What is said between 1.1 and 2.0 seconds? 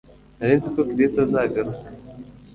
azagaruka